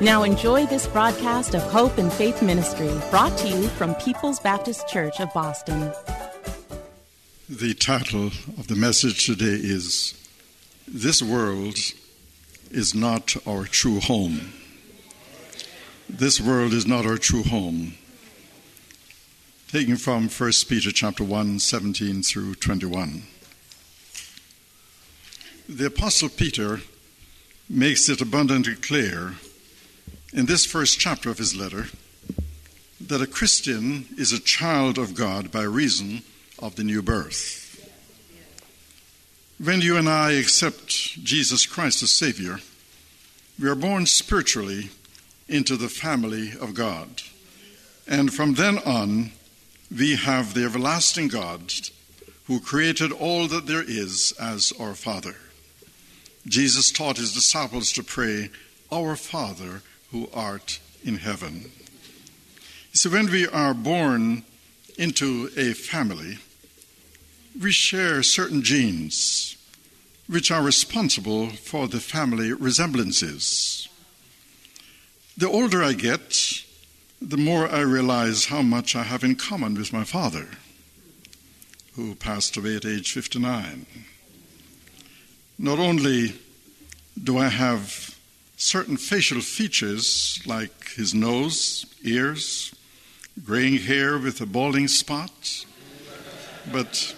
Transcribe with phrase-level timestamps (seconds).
[0.00, 4.86] Now enjoy this broadcast of Hope and Faith Ministry, brought to you from People's Baptist
[4.88, 5.90] Church of Boston.
[7.48, 8.26] The title
[8.58, 10.12] of the message today is
[10.86, 11.78] This World
[12.70, 14.52] is Not Our True Home.
[16.10, 17.94] This world is not our true home.
[19.72, 23.22] Taken from 1 Peter chapter 1, 17 through 21.
[25.70, 26.80] The Apostle Peter
[27.66, 29.36] makes it abundantly clear
[30.36, 31.86] in this first chapter of his letter
[33.00, 36.22] that a Christian is a child of God by reason
[36.58, 37.62] of the new birth.
[39.58, 42.58] When you and I accept Jesus Christ as Savior,
[43.58, 44.90] we are born spiritually
[45.48, 47.22] into the family of God.
[48.06, 49.32] And from then on,
[49.96, 51.72] we have the everlasting God
[52.46, 55.36] who created all that there is as our Father.
[56.46, 58.50] Jesus taught his disciples to pray,
[58.92, 59.80] Our Father
[60.16, 61.70] who art in heaven.
[62.92, 64.44] So when we are born
[64.96, 66.38] into a family,
[67.60, 69.56] we share certain genes
[70.26, 73.88] which are responsible for the family resemblances.
[75.36, 76.34] The older I get,
[77.20, 80.48] the more I realize how much I have in common with my father,
[81.94, 83.84] who passed away at age 59.
[85.58, 86.34] Not only
[87.22, 88.15] do I have
[88.56, 92.74] certain facial features like his nose, ears,
[93.44, 95.64] graying hair with a balding spot,
[96.72, 97.14] but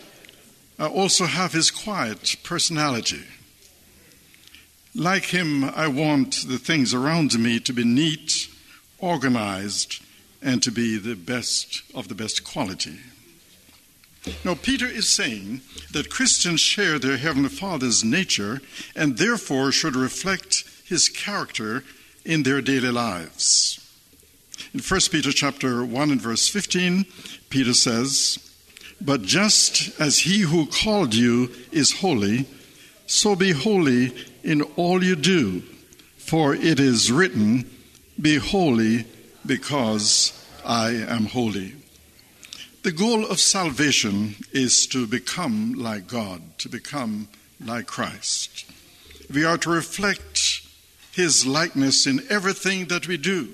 [0.78, 3.25] I also have his quiet personality.
[4.94, 8.49] Like him, I want the things around me to be neat,
[8.99, 10.03] organized,
[10.43, 12.99] and to be the best of the best quality.
[14.44, 15.60] Now, Peter is saying
[15.93, 18.60] that Christians share their Heavenly Father's nature
[18.94, 21.84] and therefore should reflect his character
[22.25, 23.84] in their daily lives.
[24.75, 27.06] In 1 Peter chapter 1 and verse 15,
[27.49, 28.38] Peter says,
[29.00, 32.47] But just as he who called you is holy,
[33.06, 35.62] so be holy in all you do,
[36.19, 37.69] for it is written,
[38.20, 39.06] Be holy
[39.47, 40.32] because
[40.65, 41.75] I am holy.
[42.82, 47.28] The goal of salvation is to become like God, to become
[47.65, 48.70] like Christ.
[49.32, 50.58] We are to reflect
[51.19, 53.49] His likeness in everything that we do.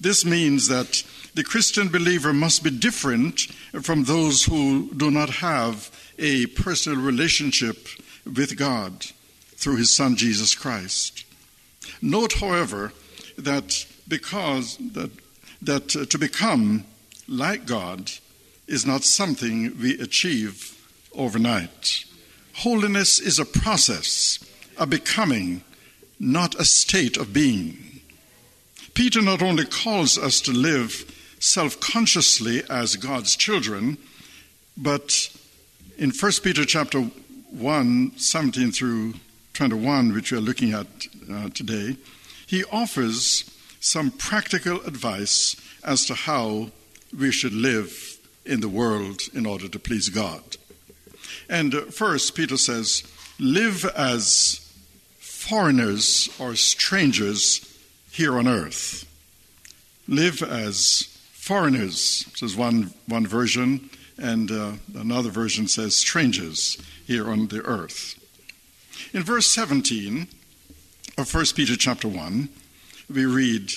[0.00, 1.04] This means that
[1.36, 3.42] the Christian believer must be different
[3.82, 7.86] from those who do not have a personal relationship
[8.26, 9.06] with God
[9.54, 11.24] through His Son Jesus Christ.
[12.02, 12.92] Note, however,
[13.38, 15.12] that because that,
[15.62, 16.84] that uh, to become
[17.28, 18.10] like God
[18.66, 20.76] is not something we achieve
[21.14, 22.06] overnight.
[22.54, 24.40] Holiness is a process,
[24.76, 25.62] a becoming,
[26.20, 28.02] not a state of being.
[28.92, 31.10] Peter not only calls us to live
[31.40, 33.96] self consciously as God's children,
[34.76, 35.30] but
[35.96, 39.14] in 1 Peter chapter 1, 17 through
[39.54, 40.86] 21, which we are looking at
[41.32, 41.96] uh, today,
[42.46, 43.50] he offers
[43.80, 46.70] some practical advice as to how
[47.18, 50.42] we should live in the world in order to please God.
[51.48, 53.02] And uh, first, Peter says,
[53.38, 54.59] live as
[55.50, 57.76] foreigners or strangers
[58.12, 59.04] here on earth.
[60.06, 67.48] Live as foreigners, says one, one version, and uh, another version says strangers here on
[67.48, 68.14] the earth.
[69.12, 70.28] In verse 17
[71.18, 72.48] of 1 Peter chapter 1,
[73.12, 73.72] we read,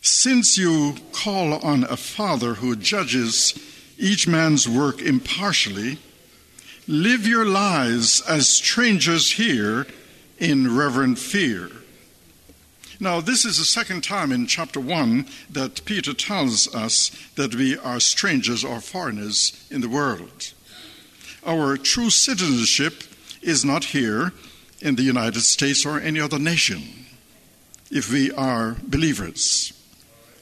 [0.00, 3.52] since you call on a Father who judges
[3.98, 5.98] each man's work impartially,
[6.88, 9.86] live your lives as strangers here
[10.40, 11.70] in reverent fear.
[12.98, 17.78] Now, this is the second time in chapter 1 that Peter tells us that we
[17.78, 20.52] are strangers or foreigners in the world.
[21.46, 23.04] Our true citizenship
[23.40, 24.32] is not here
[24.82, 26.82] in the United States or any other nation
[27.90, 29.72] if we are believers.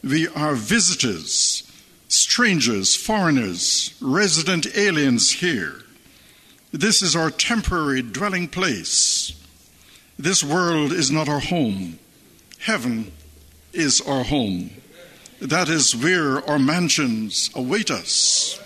[0.02, 1.62] We are visitors,
[2.08, 5.82] strangers, foreigners, resident aliens here.
[6.72, 9.17] This is our temporary dwelling place.
[10.18, 12.00] This world is not our home.
[12.58, 13.12] Heaven
[13.72, 14.70] is our home.
[15.40, 18.60] That is where our mansions await us.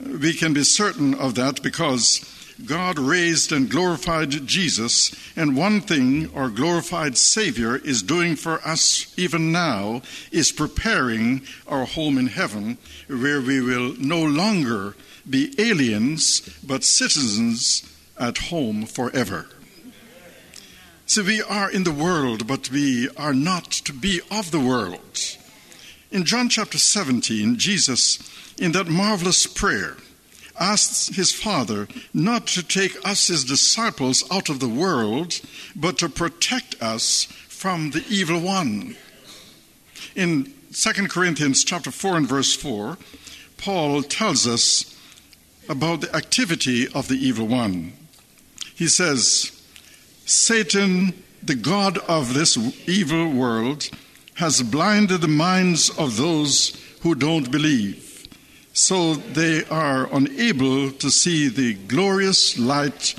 [0.00, 2.28] We can be certain of that because
[2.66, 9.14] God raised and glorified Jesus, and one thing our glorified Savior is doing for us
[9.16, 10.02] even now
[10.32, 14.96] is preparing our home in heaven, where we will no longer
[15.30, 17.84] be aliens, but citizens
[18.18, 19.46] at home forever.
[21.06, 25.36] So we are in the world, but we are not to be of the world.
[26.10, 28.18] In John chapter 17, Jesus,
[28.58, 29.96] in that marvelous prayer,
[30.58, 35.40] asks his Father not to take us, his disciples, out of the world,
[35.74, 38.96] but to protect us from the evil one.
[40.14, 42.96] In 2 Corinthians chapter 4 and verse 4,
[43.56, 44.96] Paul tells us
[45.68, 47.92] about the activity of the evil one.
[48.74, 49.61] He says,
[50.24, 52.56] Satan, the God of this
[52.88, 53.90] evil world,
[54.34, 58.28] has blinded the minds of those who don't believe,
[58.72, 63.14] so they are unable to see the glorious light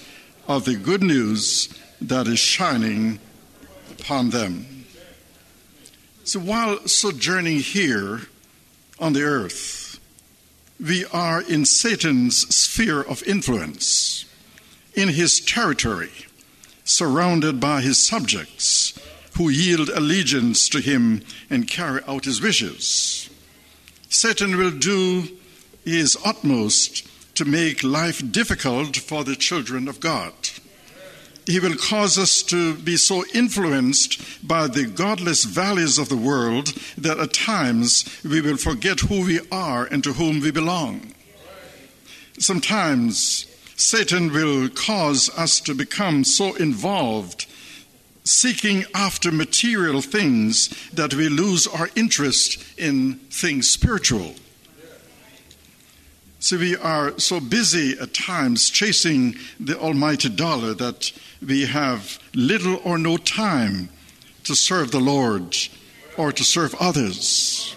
[0.48, 1.70] of the good news
[2.02, 3.20] that is shining
[3.92, 4.86] upon them.
[6.24, 8.22] So while sojourning here
[9.00, 10.00] on the earth,
[10.80, 14.26] we are in Satan's sphere of influence,
[14.96, 16.12] in his territory
[16.84, 18.98] surrounded by his subjects
[19.38, 23.30] who yield allegiance to him and carry out his wishes.
[24.10, 25.28] Satan will do
[25.84, 30.34] his utmost to make life difficult for the children of God.
[31.46, 36.68] He will cause us to be so influenced by the godless values of the world
[36.98, 41.14] that at times we will forget who we are and to whom we belong.
[42.40, 47.48] Sometimes Satan will cause us to become so involved
[48.24, 54.36] seeking after material things that we lose our interest in things spiritual.
[56.40, 61.12] So we are so busy at times chasing the almighty dollar that
[61.46, 63.90] we have little or no time
[64.44, 65.56] to serve the Lord
[66.18, 67.76] or to serve others.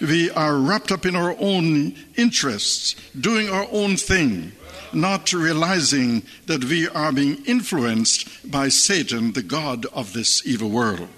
[0.00, 4.52] We are wrapped up in our own interests, doing our own thing
[4.94, 11.08] not realizing that we are being influenced by Satan, the God of this evil world.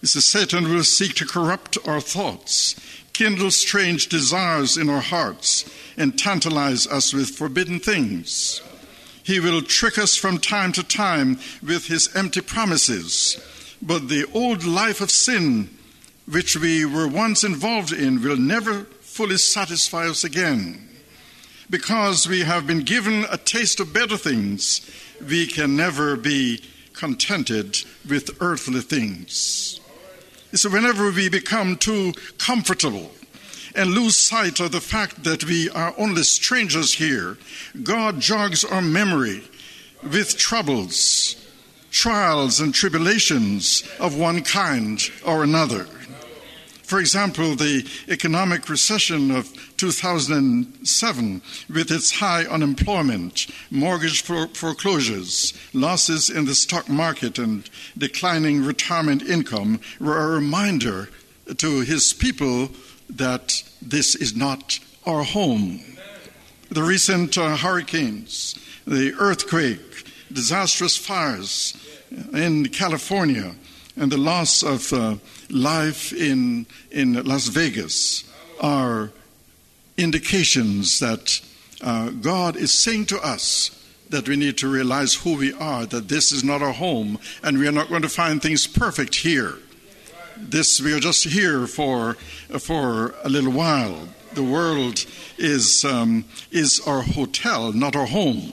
[0.00, 2.76] This is Satan will seek to corrupt our thoughts,
[3.12, 8.62] kindle strange desires in our hearts, and tantalize us with forbidden things.
[9.24, 13.38] He will trick us from time to time with his empty promises,
[13.82, 15.68] but the old life of sin,
[16.26, 20.87] which we were once involved in, will never fully satisfy us again
[21.70, 24.88] because we have been given a taste of better things,
[25.28, 26.62] we can never be
[26.94, 27.78] contented
[28.08, 29.80] with earthly things.
[30.54, 33.10] So, whenever we become too comfortable
[33.74, 37.36] and lose sight of the fact that we are only strangers here,
[37.82, 39.44] God jogs our memory
[40.02, 41.36] with troubles,
[41.90, 45.86] trials, and tribulations of one kind or another.
[46.88, 56.46] For example, the economic recession of 2007, with its high unemployment, mortgage foreclosures, losses in
[56.46, 57.68] the stock market, and
[57.98, 61.10] declining retirement income, were a reminder
[61.58, 62.70] to his people
[63.10, 65.82] that this is not our home.
[66.70, 71.76] The recent uh, hurricanes, the earthquake, disastrous fires
[72.32, 73.56] in California,
[73.94, 75.16] and the loss of uh,
[75.50, 78.24] life in, in Las Vegas
[78.60, 79.10] are
[79.96, 81.40] indications that
[81.82, 83.70] uh, God is saying to us
[84.10, 87.58] that we need to realize who we are, that this is not our home, and
[87.58, 89.58] we are not going to find things perfect here.
[90.36, 92.14] This we are just here for
[92.60, 94.08] for a little while.
[94.34, 95.04] The world
[95.36, 98.52] is um, is our hotel, not our home.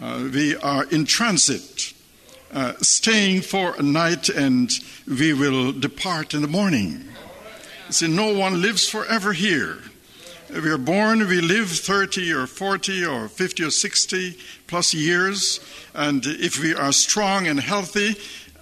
[0.00, 1.92] Uh, we are in transit
[2.52, 4.70] uh, staying for a night and
[5.06, 7.04] we will depart in the morning.
[7.90, 9.78] See, no one lives forever here.
[10.50, 15.60] We are born, we live 30 or 40 or 50 or 60 plus years,
[15.94, 18.16] and if we are strong and healthy,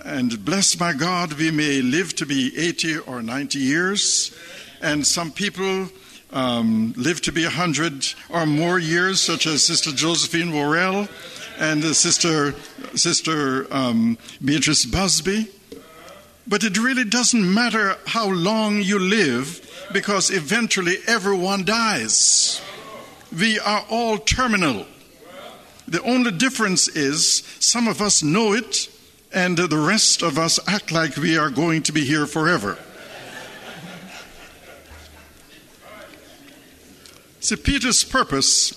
[0.05, 4.35] And blessed by God, we may live to be 80 or 90 years.
[4.81, 5.89] And some people
[6.33, 11.07] um, live to be 100 or more years, such as Sister Josephine Worrell
[11.61, 12.55] and Sister,
[12.95, 15.47] Sister um, Beatrice Busby.
[16.49, 22.61] But it really doesn't matter how long you live because eventually everyone dies.
[23.39, 24.87] We are all terminal.
[25.87, 28.89] The only difference is some of us know it
[29.33, 32.79] and the rest of us act like we are going to be here forever.
[37.41, 38.77] See, Peter's purpose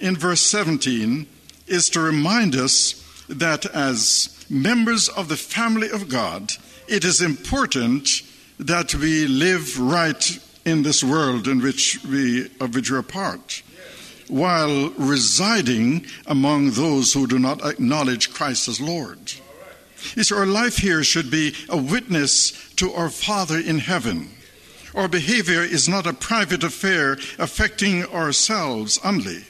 [0.00, 1.26] in verse 17
[1.66, 2.94] is to remind us
[3.28, 6.52] that as members of the family of God,
[6.88, 8.22] it is important
[8.58, 13.62] that we live right in this world in which we, of which we are part,
[14.28, 19.32] while residing among those who do not acknowledge Christ as Lord.
[20.16, 24.30] You see, our life here should be a witness to our Father in heaven.
[24.94, 29.44] Our behavior is not a private affair affecting ourselves only.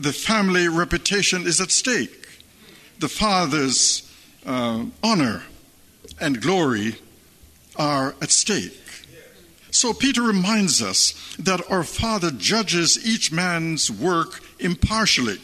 [0.00, 2.26] The family reputation is at stake.
[3.00, 4.10] The Father's
[4.46, 5.42] uh, honor
[6.18, 6.96] and glory
[7.76, 8.80] are at stake.
[9.70, 15.38] So Peter reminds us that our Father judges each man's work impartially.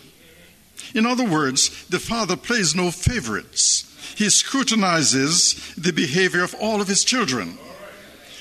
[0.95, 3.85] In other words, the Father plays no favorites.
[4.17, 7.59] He scrutinizes the behavior of all of his children.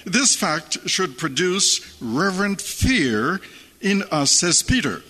[0.06, 3.42] This fact should produce reverent fear
[3.82, 5.04] in us, says Peter.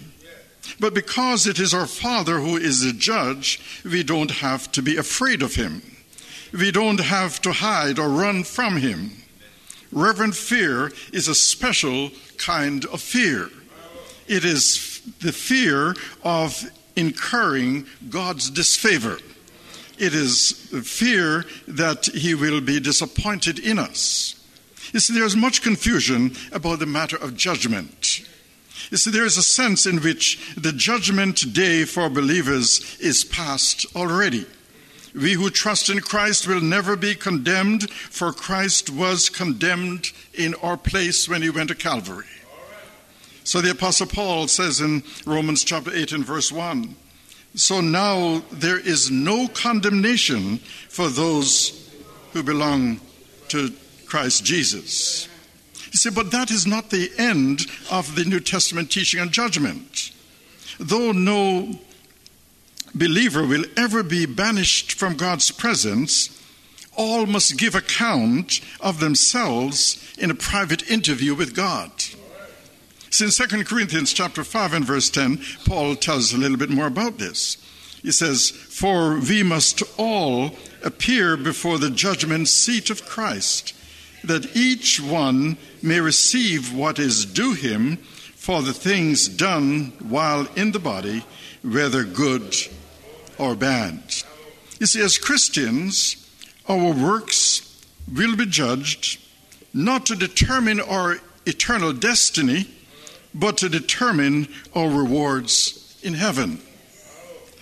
[0.79, 4.97] But because it is our Father who is the judge, we don't have to be
[4.97, 5.81] afraid of him.
[6.51, 9.11] We don't have to hide or run from him.
[9.91, 13.49] Reverent fear is a special kind of fear.
[14.27, 16.63] It is the fear of
[16.95, 19.19] incurring God's disfavor.
[19.97, 24.35] It is the fear that He will be disappointed in us.
[24.93, 28.27] You see, there's much confusion about the matter of judgment.
[28.91, 33.85] You see, there is a sense in which the judgment day for believers is past
[33.95, 34.45] already.
[35.13, 40.75] We who trust in Christ will never be condemned, for Christ was condemned in our
[40.75, 42.25] place when he went to Calvary.
[43.45, 46.95] So the Apostle Paul says in Romans chapter 8 and verse 1
[47.55, 50.57] So now there is no condemnation
[50.89, 51.89] for those
[52.33, 52.99] who belong
[53.49, 53.71] to
[54.05, 55.29] Christ Jesus.
[55.95, 60.11] See, but that is not the end of the New Testament teaching on judgment.
[60.77, 61.79] Though no
[62.93, 66.29] believer will ever be banished from God's presence,
[66.97, 71.91] all must give account of themselves in a private interview with God.
[73.09, 77.17] Since 2 Corinthians chapter 5 and verse 10, Paul tells a little bit more about
[77.17, 77.55] this.
[78.01, 80.51] He says, For we must all
[80.83, 83.73] appear before the judgment seat of Christ,
[84.25, 90.71] that each one may receive what is due him for the things done while in
[90.71, 91.23] the body,
[91.63, 92.55] whether good
[93.37, 94.01] or bad.
[94.79, 96.17] You see, as Christians,
[96.67, 99.19] our works will be judged
[99.73, 102.67] not to determine our eternal destiny,
[103.33, 106.59] but to determine our rewards in heaven.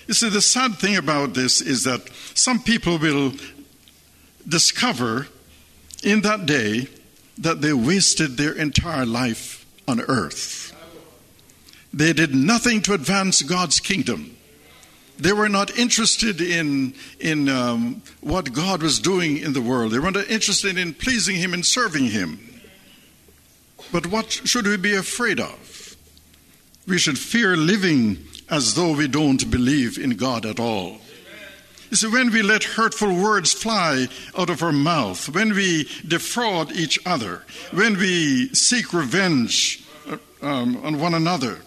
[0.08, 2.02] You see, the sad thing about this is that
[2.34, 3.34] some people will
[4.48, 5.28] discover
[6.04, 6.88] in that day
[7.38, 10.76] that they wasted their entire life on earth.
[11.94, 14.36] They did nothing to advance God's kingdom.
[15.18, 19.92] They were not interested in, in um, what God was doing in the world.
[19.92, 22.40] They weren't interested in pleasing Him and serving Him.
[23.92, 25.96] But what should we be afraid of?
[26.88, 30.98] We should fear living as though we don't believe in God at all.
[31.94, 36.98] See, when we let hurtful words fly out of our mouth, when we defraud each
[37.06, 41.60] other, when we seek revenge uh, um, on one another,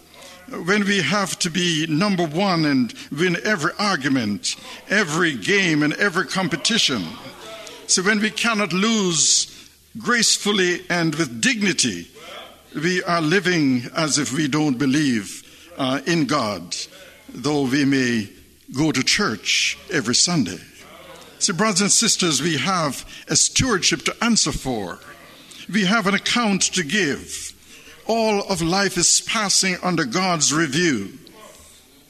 [0.65, 4.57] when we have to be number one and win every argument,
[4.89, 7.05] every game, and every competition.
[7.87, 12.09] So when we cannot lose gracefully and with dignity,
[12.75, 16.75] we are living as if we don't believe uh, in God,
[17.29, 18.27] though we may
[18.75, 20.59] go to church every Sunday.
[21.39, 24.99] See, brothers and sisters, we have a stewardship to answer for.
[25.71, 27.53] We have an account to give
[28.07, 31.13] all of life is passing under God's review.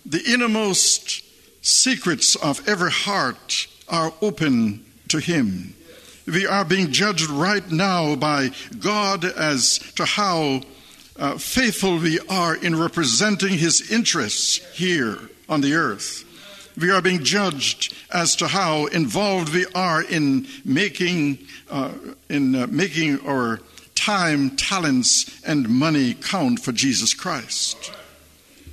[0.05, 1.23] The innermost
[1.65, 5.73] secrets of every heart are open to Him.
[6.25, 10.61] We are being judged right now by God as to how
[11.17, 15.17] uh, faithful we are in representing His interests here
[15.49, 16.25] on the earth.
[16.77, 21.91] We are being judged as to how involved we are in making, uh,
[22.29, 23.59] in, uh, making our
[23.95, 27.91] time, talents, and money count for Jesus Christ.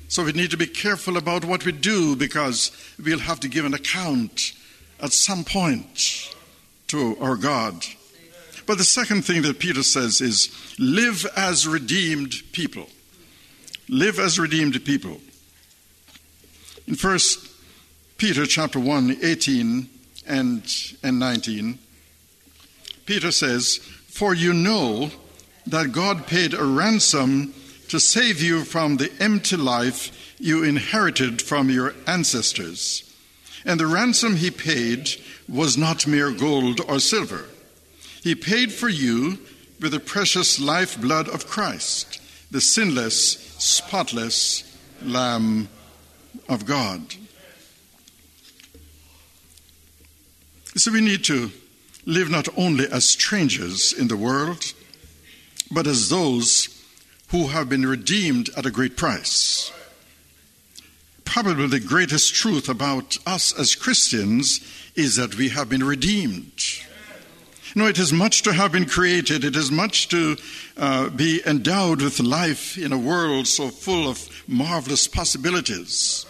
[0.08, 2.70] So we need to be careful about what we do because
[3.02, 4.52] we'll have to give an account
[5.00, 6.34] at some point
[6.88, 7.84] to our God.
[8.66, 12.87] But the second thing that Peter says is live as redeemed people.
[13.88, 15.20] Live as redeemed people.
[16.87, 17.53] In First
[18.16, 19.88] Peter chapter 1, 18
[20.26, 21.78] and, and 19,
[23.06, 23.78] Peter says,
[24.09, 25.11] For you know
[25.66, 27.52] that God paid a ransom
[27.88, 33.02] to save you from the empty life you inherited from your ancestors.
[33.64, 35.11] And the ransom he paid
[35.49, 37.47] was not mere gold or silver.
[38.23, 39.38] He paid for you
[39.80, 44.62] with the precious lifeblood of Christ, the sinless, spotless
[45.02, 45.68] Lamb
[46.49, 47.14] of God.
[50.76, 51.52] So we need to
[52.04, 54.73] live not only as strangers in the world,
[55.71, 56.69] but as those
[57.28, 59.73] who have been redeemed at a great price.
[61.25, 64.61] Probably the greatest truth about us as Christians
[64.97, 66.61] is that we have been redeemed.
[67.76, 69.45] No, it is much to have been created.
[69.45, 70.37] It is much to
[70.76, 76.26] uh, be endowed with life in a world so full of marvelous possibilities.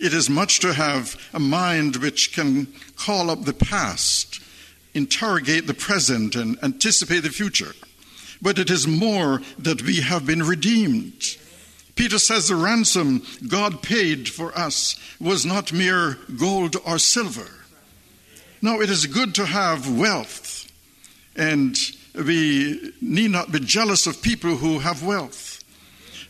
[0.00, 4.40] It is much to have a mind which can call up the past,
[4.94, 7.74] interrogate the present, and anticipate the future.
[8.40, 11.22] But it is more that we have been redeemed.
[11.96, 17.50] Peter says the ransom God paid for us was not mere gold or silver.
[18.62, 20.60] Now, it is good to have wealth
[21.36, 21.76] and
[22.14, 25.62] we need not be jealous of people who have wealth.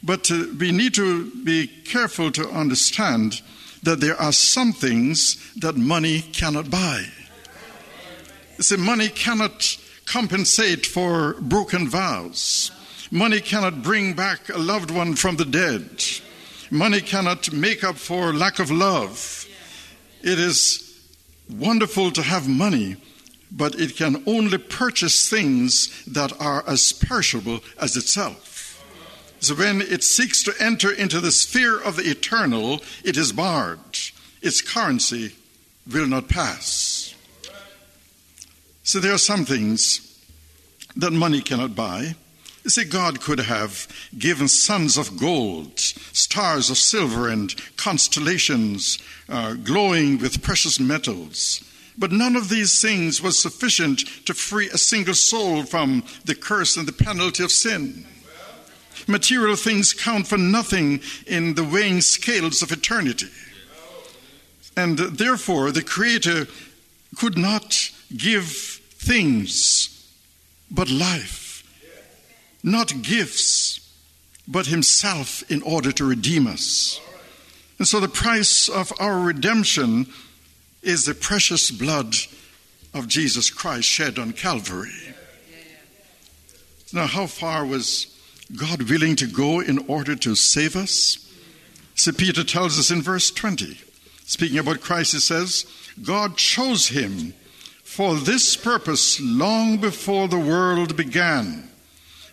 [0.02, 3.42] But uh, we need to be careful to understand
[3.82, 7.04] that there are some things that money cannot buy.
[8.58, 12.70] See, money cannot compensate for broken vows.
[13.10, 16.04] Money cannot bring back a loved one from the dead.
[16.70, 19.46] Money cannot make up for lack of love.
[20.22, 20.86] It is
[21.48, 22.96] wonderful to have money,
[23.50, 28.49] but it can only purchase things that are as perishable as itself.
[29.40, 33.80] So when it seeks to enter into the sphere of the eternal, it is barred.
[34.42, 35.32] Its currency
[35.90, 37.14] will not pass.
[38.82, 40.06] So there are some things
[40.96, 42.14] that money cannot buy.
[42.64, 48.98] You see, God could have given suns of gold, stars of silver, and constellations
[49.28, 51.64] uh, glowing with precious metals.
[51.96, 56.76] But none of these things was sufficient to free a single soul from the curse
[56.76, 58.06] and the penalty of sin.
[59.06, 63.28] Material things count for nothing in the weighing scales of eternity.
[64.76, 66.46] And therefore, the Creator
[67.16, 69.96] could not give things
[70.70, 71.64] but life,
[72.62, 73.80] not gifts,
[74.46, 77.00] but Himself in order to redeem us.
[77.78, 80.06] And so, the price of our redemption
[80.82, 82.14] is the precious blood
[82.94, 85.14] of Jesus Christ shed on Calvary.
[86.92, 88.06] Now, how far was
[88.56, 91.26] God willing to go in order to save us?
[91.94, 93.78] So, Peter tells us in verse 20,
[94.24, 95.66] speaking about Christ, he says,
[96.02, 97.34] God chose him
[97.82, 101.68] for this purpose long before the world began.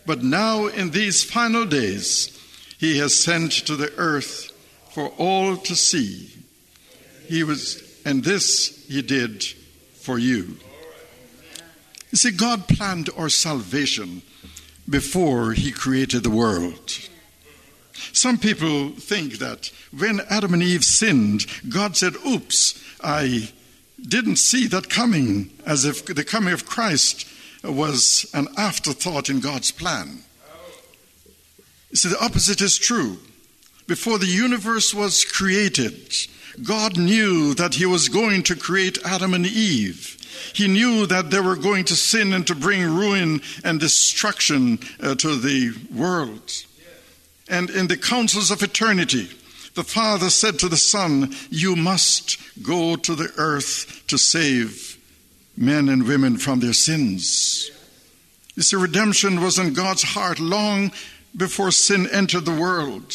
[0.05, 2.33] But now, in these final days,
[2.79, 4.51] he has sent to the earth
[4.91, 6.31] for all to see.
[7.27, 10.57] He was and this he did for you.
[12.11, 14.21] You see, God planned our salvation
[14.89, 17.09] before he created the world.
[18.13, 23.49] Some people think that when Adam and Eve sinned, God said, Oops, I
[24.01, 27.27] didn't see that coming, as if the coming of Christ
[27.63, 30.19] was an afterthought in God's plan.
[31.93, 33.17] See, the opposite is true.
[33.87, 36.13] Before the universe was created,
[36.63, 40.16] God knew that He was going to create Adam and Eve.
[40.53, 45.15] He knew that they were going to sin and to bring ruin and destruction uh,
[45.15, 46.51] to the world.
[47.49, 49.29] And in the councils of eternity,
[49.75, 54.97] the Father said to the Son, You must go to the earth to save
[55.55, 57.71] men and women from their sins.
[58.55, 60.91] You see, redemption was in God's heart long
[61.35, 63.13] before sin entered the world.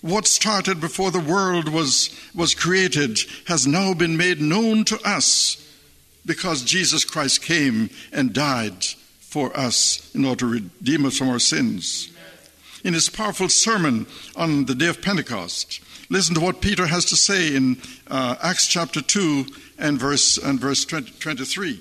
[0.00, 5.58] What started before the world was, was created has now been made known to us
[6.24, 8.84] because Jesus Christ came and died
[9.20, 12.10] for us in order to redeem us from our sins.
[12.84, 14.06] In his powerful sermon
[14.36, 15.80] on the day of Pentecost,
[16.12, 19.46] Listen to what Peter has to say in uh, Acts chapter 2
[19.78, 21.80] and verse, and verse 20, 23.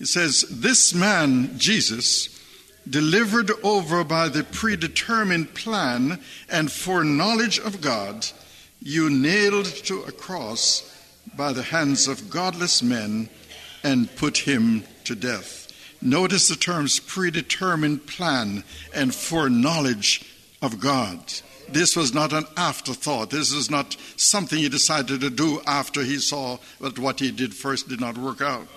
[0.00, 2.40] It says, This man, Jesus,
[2.88, 6.18] delivered over by the predetermined plan
[6.48, 8.26] and foreknowledge of God,
[8.80, 10.91] you nailed to a cross
[11.36, 13.28] by the hands of godless men
[13.82, 15.72] and put him to death.
[16.00, 18.64] Notice the terms predetermined plan
[18.94, 20.24] and foreknowledge
[20.60, 21.18] of God.
[21.68, 23.30] This was not an afterthought.
[23.30, 27.54] This is not something he decided to do after he saw that what he did
[27.54, 28.68] first did not work out.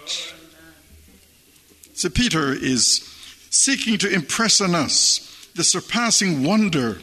[1.94, 3.02] So Peter is
[3.50, 7.00] seeking to impress on us the surpassing wonder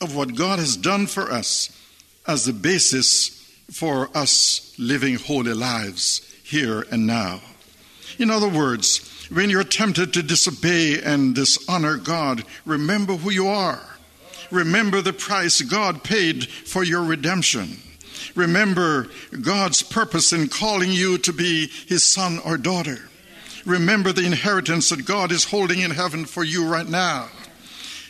[0.00, 1.70] of what God has done for us
[2.26, 7.40] as the basis for us living holy lives here and now.
[8.18, 13.80] In other words, when you're tempted to disobey and dishonor God, remember who you are.
[14.50, 17.78] Remember the price God paid for your redemption.
[18.34, 19.08] Remember
[19.40, 22.98] God's purpose in calling you to be his son or daughter.
[23.64, 27.28] Remember the inheritance that God is holding in heaven for you right now.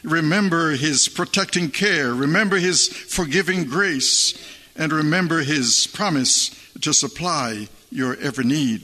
[0.03, 2.12] Remember his protecting care.
[2.12, 4.35] Remember his forgiving grace.
[4.76, 8.82] And remember his promise to supply your every need.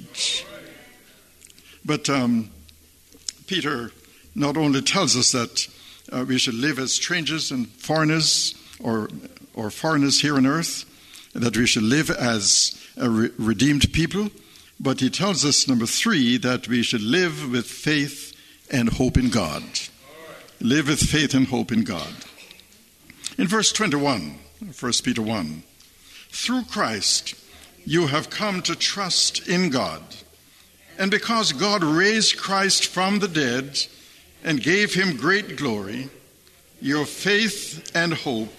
[1.85, 2.51] But um,
[3.47, 3.91] Peter
[4.35, 5.67] not only tells us that
[6.13, 9.09] uh, we should live as strangers and foreigners or,
[9.55, 10.85] or foreigners here on earth,
[11.35, 14.31] that we should live as a re- redeemed people,
[14.79, 18.35] but he tells us, number three, that we should live with faith
[18.71, 19.63] and hope in God.
[20.61, 22.15] Live with faith and hope in God.
[23.39, 24.39] In verse 21,
[24.79, 25.63] 1 Peter 1,
[26.31, 27.35] through Christ
[27.85, 30.03] you have come to trust in God.
[30.99, 33.79] And because God raised Christ from the dead
[34.45, 36.09] and gave him great glory,
[36.81, 38.59] your faith and hope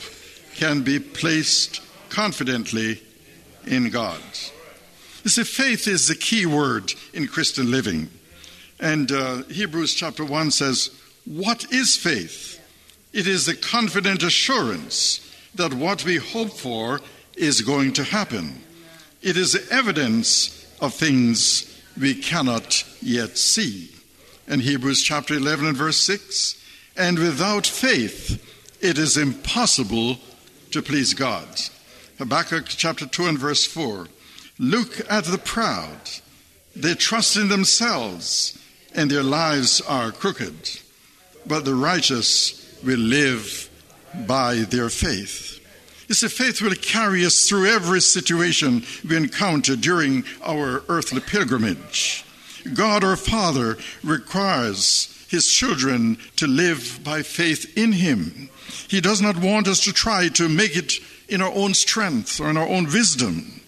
[0.55, 3.01] can be placed confidently
[3.65, 4.21] in God.
[5.23, 8.09] You see, faith is the key word in Christian living.
[8.79, 10.89] And uh, Hebrews chapter 1 says,
[11.25, 12.59] What is faith?
[13.13, 15.19] It is the confident assurance
[15.55, 17.01] that what we hope for
[17.35, 18.61] is going to happen.
[19.21, 21.67] It is evidence of things
[21.99, 23.91] we cannot yet see.
[24.47, 26.61] In Hebrews chapter 11 and verse 6
[26.97, 28.47] And without faith,
[28.81, 30.17] it is impossible
[30.71, 31.47] to please God.
[32.17, 34.07] Habakkuk chapter 2 and verse 4
[34.59, 36.09] Look at the proud.
[36.75, 38.57] They trust in themselves,
[38.93, 40.79] and their lives are crooked.
[41.45, 43.69] But the righteous will live
[44.27, 45.60] by their faith.
[46.13, 52.25] See, faith will carry us through every situation we encounter during our earthly pilgrimage.
[52.73, 58.49] God our Father requires his children to live by faith in him.
[58.89, 60.93] He does not want us to try to make it
[61.29, 63.61] in our own strength or in our own wisdom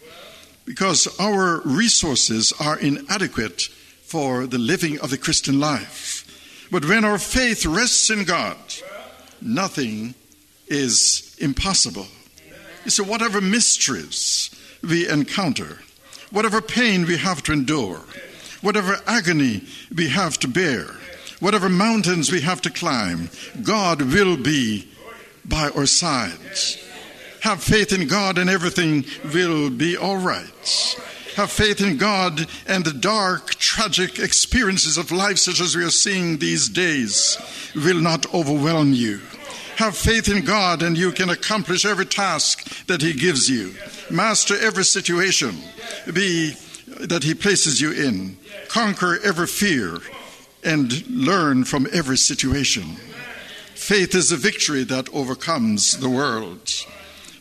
[0.66, 3.62] because our resources are inadequate
[4.04, 6.68] for the living of the Christian life.
[6.70, 8.58] But when our faith rests in God,
[9.42, 10.16] nothing
[10.68, 12.08] is impossible.
[12.86, 14.50] See, whatever mysteries
[14.82, 15.80] we encounter,
[16.32, 18.02] whatever pain we have to endure,
[18.62, 19.63] whatever agony
[19.96, 20.88] we have to bear,
[21.39, 23.30] whatever mountains we have to climb,
[23.62, 24.88] God will be
[25.46, 26.78] by our sides.
[27.41, 30.98] Have faith in God and everything will be all right.
[31.36, 35.89] Have faith in God and the dark, tragic experiences of life, such as we are
[35.89, 37.38] seeing these days,
[37.76, 39.19] will not overwhelm you.
[39.78, 43.74] Have faith in God and you can accomplish every task that He gives you.
[44.10, 45.56] Master every situation
[46.12, 46.54] be,
[47.00, 48.38] that He places you in.
[48.70, 50.00] Conquer every fear
[50.64, 52.98] and learn from every situation.
[53.74, 56.70] Faith is a victory that overcomes the world.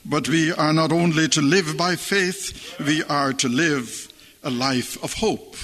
[0.04, 4.08] But we are not only to live by faith, we are to live
[4.42, 5.56] a life of hope.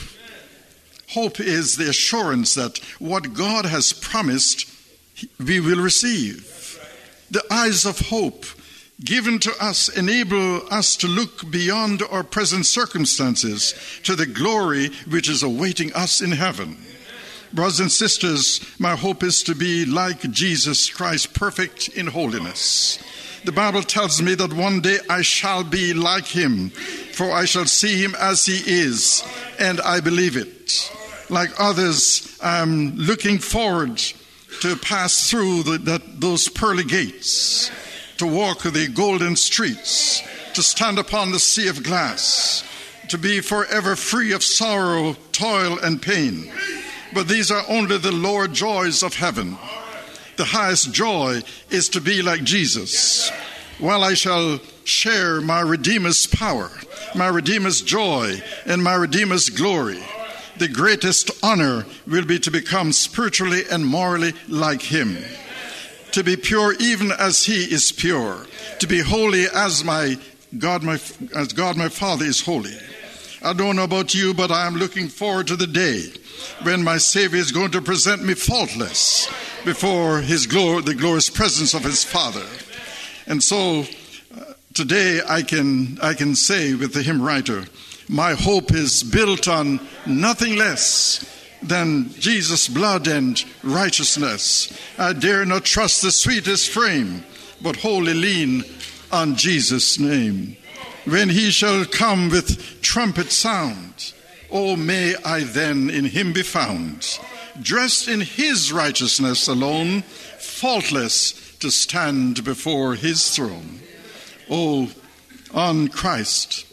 [1.10, 4.68] Hope is the assurance that what God has promised,
[5.44, 6.57] we will receive.
[7.30, 8.44] The eyes of hope
[9.04, 15.28] given to us enable us to look beyond our present circumstances to the glory which
[15.28, 16.76] is awaiting us in heaven.
[17.52, 22.98] Brothers and sisters, my hope is to be like Jesus Christ, perfect in holiness.
[23.44, 27.66] The Bible tells me that one day I shall be like him, for I shall
[27.66, 29.22] see him as he is,
[29.58, 30.92] and I believe it.
[31.30, 34.02] Like others, I'm looking forward
[34.60, 37.70] to pass through the, that, those pearly gates,
[38.18, 40.22] to walk the golden streets,
[40.54, 42.64] to stand upon the sea of glass,
[43.08, 46.50] to be forever free of sorrow, toil, and pain.
[47.14, 49.56] But these are only the lower joys of heaven.
[50.36, 53.30] The highest joy is to be like Jesus,
[53.78, 56.70] while I shall share my Redeemer's power,
[57.14, 60.02] my Redeemer's joy, and my Redeemer's glory.
[60.58, 65.16] The greatest honor will be to become spiritually and morally like Him,
[66.12, 68.44] to be pure even as He is pure,
[68.80, 70.18] to be holy as my
[70.58, 70.98] God, my
[71.36, 72.76] as God, my Father is holy.
[73.40, 76.06] I don't know about you, but I am looking forward to the day
[76.62, 79.28] when my Savior is going to present me faultless
[79.64, 82.46] before His glory, the glorious presence of His Father.
[83.28, 83.84] And so
[84.36, 87.66] uh, today I can, I can say with the hymn writer,
[88.08, 91.24] my hope is built on nothing less
[91.62, 94.72] than Jesus' blood and righteousness.
[94.98, 97.24] I dare not trust the sweetest frame,
[97.60, 98.64] but wholly lean
[99.10, 100.56] on Jesus' name.
[101.04, 104.12] When he shall come with trumpet sound,
[104.50, 107.18] oh, may I then in him be found,
[107.60, 110.02] dressed in his righteousness alone,
[110.38, 113.80] faultless to stand before his throne.
[114.50, 114.90] Oh,
[115.52, 116.66] on Christ,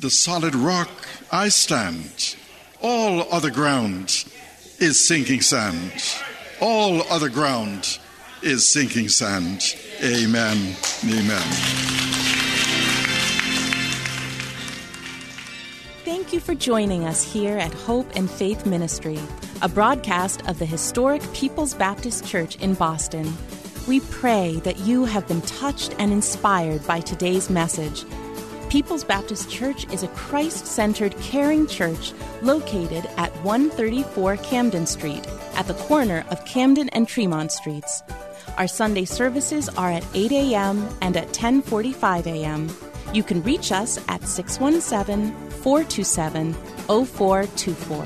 [0.00, 0.88] the solid rock,
[1.30, 2.36] I stand.
[2.80, 4.24] All other ground
[4.78, 5.92] is sinking sand.
[6.60, 7.98] All other ground
[8.42, 9.76] is sinking sand.
[10.02, 10.74] Amen.
[11.04, 11.42] Amen.
[16.04, 19.18] Thank you for joining us here at Hope and Faith Ministry,
[19.60, 23.30] a broadcast of the historic People's Baptist Church in Boston.
[23.86, 28.04] We pray that you have been touched and inspired by today's message.
[28.70, 35.66] People's Baptist Church is a Christ centered, caring church located at 134 Camden Street, at
[35.66, 38.04] the corner of Camden and Tremont Streets.
[38.58, 40.88] Our Sunday services are at 8 a.m.
[41.02, 42.70] and at 10:45 a.m.
[43.12, 46.54] You can reach us at 617 427
[46.86, 48.04] 0424.